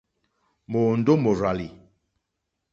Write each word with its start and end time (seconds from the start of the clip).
Mòòndó 0.71 1.13
mòrzàlì. 1.23 1.67